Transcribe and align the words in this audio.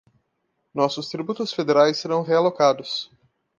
Nossos 0.73 1.09
tributos 1.09 1.53
federais 1.53 1.99
serão 1.99 2.23
realocados 2.23 3.11